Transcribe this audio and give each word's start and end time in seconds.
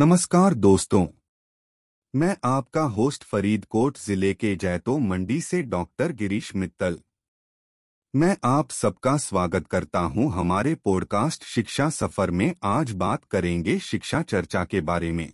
नमस्कार 0.00 0.54
दोस्तों। 0.54 1.06
मैं 2.14 2.36
आपका 2.44 2.82
होस्ट 2.82 3.24
फरीदकोट 3.24 3.98
ज़िले 3.98 4.34
के 4.34 4.56
जैतो 4.56 4.98
मंडी 4.98 5.40
से 5.40 5.62
डॉक्टर 5.62 6.12
गिरीश 6.12 6.56
मित्तल। 6.56 6.98
मैं 8.16 8.36
आप 8.44 8.70
सबका 8.70 9.16
स्वागत 9.16 9.66
करता 9.66 10.00
हूँ 10.00 10.32
हमारे 10.32 10.74
पॉडकास्ट 10.74 11.44
शिक्षा 11.44 11.90
सफ़र 11.90 12.30
में 12.30 12.54
आज 12.62 12.92
बात 12.92 13.24
करेंगे 13.24 13.78
शिक्षा 13.78 14.22
चर्चा 14.22 14.64
के 14.64 14.80
बारे 14.80 15.12
में। 15.12 15.32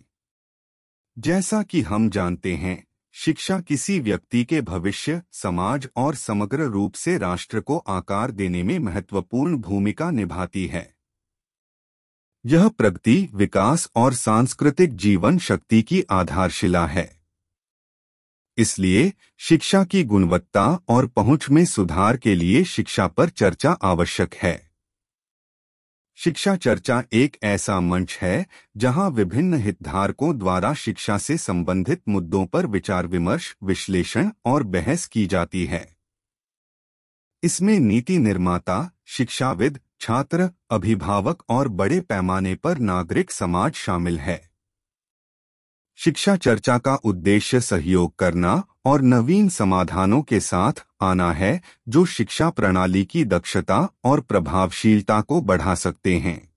जैसा 1.19 1.63
कि 1.63 1.81
हम 1.81 2.09
जानते 2.09 2.55
हैं, 2.55 2.83
शिक्षा 3.13 3.59
किसी 3.59 3.99
व्यक्ति 3.99 4.43
के 4.43 4.61
भविष्य, 4.61 5.21
समाज 5.31 5.89
और 5.95 6.15
समग्र 6.15 6.61
रूप 6.61 6.93
से 6.93 7.17
राष्ट्र 7.17 7.59
को 7.59 7.77
आकार 7.77 8.31
देने 8.31 8.63
में 8.63 8.79
महत्वपूर्ण 8.79 9.57
भूमिका 9.57 10.11
निभाती 10.11 10.67
है। 10.67 10.96
यह 12.49 12.67
प्रगति, 12.67 13.29
विकास 13.33 13.89
और 13.95 14.13
सांस्कृतिक 14.13 14.95
जीवन 14.95 15.37
शक्ति 15.37 15.81
की 15.81 16.01
आधारशिला 16.01 16.87
है। 16.87 17.19
इसलिए 18.57 19.13
शिक्षा 19.37 19.83
की 19.83 20.03
गुणवत्ता 20.03 20.79
और 20.87 21.07
पहुँच 21.07 21.49
में 21.49 21.65
सुधार 21.65 22.17
के 22.17 22.35
लिए 22.35 22.63
शिक्षा 22.63 23.07
पर 23.07 23.29
चर्चा 23.29 23.71
आवश्यक 23.71 24.33
है। 24.33 24.71
शिक्षा 26.15 26.55
चर्चा 26.55 27.03
एक 27.13 27.37
ऐसा 27.43 27.79
मंच 27.79 28.19
है 28.21 28.45
जहाँ 28.77 29.09
विभिन्न 29.09 29.53
हितधारकों 29.53 30.37
द्वारा 30.37 30.73
शिक्षा 30.73 31.17
से 31.17 31.37
संबंधित 31.37 32.01
मुद्दों 32.09 32.45
पर 32.45 32.65
विचार 32.65 33.07
विमर्श, 33.07 33.57
विश्लेषण 33.63 34.31
और 34.45 34.63
बहस 34.63 35.07
की 35.07 35.25
जाती 35.25 35.65
है। 35.65 35.97
इसमें 37.43 37.79
नीति 37.79 38.17
निर्माता, 38.17 38.91
शिक्षाविद 39.05 39.79
छात्र, 39.99 40.49
अभिभावक 40.69 41.43
और 41.49 41.67
बड़े 41.67 41.99
पैमाने 41.99 42.55
पर 42.55 42.77
नागरिक 42.77 43.31
समाज 43.31 43.73
शामिल 43.73 44.19
है। 44.19 44.49
शिक्षा 45.95 46.35
चर्चा 46.35 46.77
का 46.77 46.95
उद्देश्य 46.95 47.61
सहयोग 47.61 48.15
करना 48.15 48.63
और 48.85 49.01
नवीन 49.01 49.49
समाधानों 49.49 50.21
के 50.21 50.39
साथ 50.39 50.85
आना 51.01 51.31
है, 51.33 51.61
जो 51.89 52.05
शिक्षा 52.05 52.49
प्रणाली 52.49 53.05
की 53.05 53.25
दक्षता 53.25 53.89
और 54.03 54.21
प्रभावशीलता 54.21 55.21
को 55.21 55.41
बढ़ा 55.41 55.75
सकते 55.75 56.17
हैं। 56.17 56.53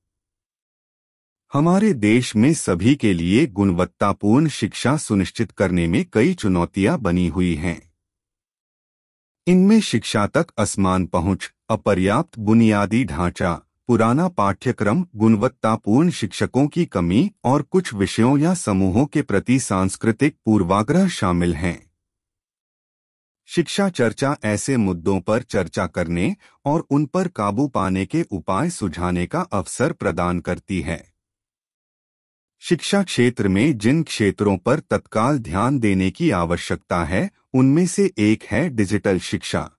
हमारे 1.52 1.92
देश 1.92 2.36
में 2.36 2.54
सभी 2.54 2.94
के 2.94 3.12
लिए 3.12 3.46
गुणवत्तापूर्ण 3.46 4.48
शिक्षा 4.48 4.96
सुनिश्चित 4.96 5.52
करने 5.52 5.86
में 5.86 6.04
कई 6.12 6.34
चुनौतियाँ 6.34 6.98
बनी 6.98 7.28
हुई 7.28 7.54
हैं। 7.54 7.92
इनमें 9.46 9.80
शिक्षा 9.80 10.26
तक 10.26 10.46
असमान 10.58 11.06
पहुँच 11.06 11.52
अपर्याप्त 11.70 12.38
बुनियादी 12.38 13.04
ढांचा, 13.04 13.60
पुराना 13.86 14.28
पाठ्यक्रम, 14.28 15.04
गुणवत्तापूर्ण 15.16 16.10
शिक्षकों 16.10 16.66
की 16.66 16.84
कमी 16.84 17.30
और 17.44 17.62
कुछ 17.62 17.94
विषयों 17.94 18.38
या 18.38 18.54
समूहों 18.54 19.06
के 19.06 19.22
प्रति 19.22 19.58
सांस्कृतिक 19.60 20.36
पूर्वाग्रह 20.44 21.08
शामिल 21.08 21.54
हैं। 21.54 21.90
शिक्षा 23.46 23.88
चर्चा 23.88 24.36
ऐसे 24.44 24.76
मुद्दों 24.76 25.20
पर 25.20 25.42
चर्चा 25.42 25.86
करने 25.86 26.36
और 26.64 26.86
उन 26.90 27.06
पर 27.06 27.28
काबू 27.28 27.68
पाने 27.68 28.06
के 28.06 28.24
उपाय 28.30 28.70
सुझाने 28.70 29.26
का 29.26 29.40
अवसर 29.40 29.92
प्रदान 29.92 30.40
करती 30.40 30.80
है। 30.80 31.12
शिक्षा 32.60 33.02
क्षेत्र 33.02 33.48
में 33.48 33.78
जिन 33.78 34.02
क्षेत्रों 34.02 34.56
पर 34.56 34.80
तत्काल 34.80 35.38
ध्यान 35.38 35.78
देने 35.78 36.10
की 36.10 36.30
आवश्यकता 36.30 37.04
है, 37.04 37.30
उनमें 37.54 37.86
से 37.86 38.12
एक 38.18 38.44
है 38.44 38.68
डिजिटल 38.68 39.18
शिक्षा। 39.18 39.70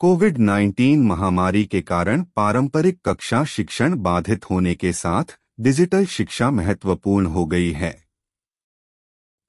कोविड 0.00 0.38
19 0.38 0.96
महामारी 0.96 1.64
के 1.64 1.80
कारण 1.80 2.22
पारंपरिक 2.22 3.00
कक्षा 3.04 3.44
शिक्षण 3.44 3.94
बाधित 3.94 4.50
होने 4.50 4.74
के 4.74 4.92
साथ 4.92 5.24
डिजिटल 5.60 6.06
शिक्षा 6.06 6.50
महत्वपूर्ण 6.50 7.26
हो 7.26 7.46
गई 7.46 7.72
है। 7.72 8.04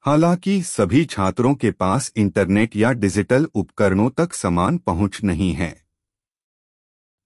हालाँकि 0.02 0.64
सभी 0.64 1.06
छात्रों 1.06 1.56
के 1.56 1.72
पास 1.72 2.12
इंटरनेट 2.16 2.76
या 2.76 2.92
डिजिटल 2.92 3.48
उपकरणों 3.56 4.10
तक 4.10 4.34
समान 4.34 4.78
पहुँच 4.78 5.24
नहीं 5.24 5.54
है। 5.54 5.86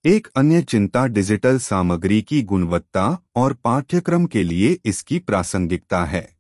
एक 0.05 0.27
अन्य 0.35 0.61
चिंता 0.61 1.05
डिजिटल 1.05 1.57
सामग्री 1.57 2.21
की 2.21 2.41
गुणवत्ता 2.41 3.17
और 3.35 3.53
पाठ्यक्रम 3.53 4.25
के 4.25 4.43
लिए 4.43 4.79
इसकी 4.85 5.19
प्रासंगिकता 5.19 6.05
है। 6.05 6.35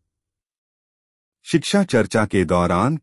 शिक्षा 1.43 1.83
चर्चा 1.83 2.25
के 2.25 2.45
दौरान 2.45 2.99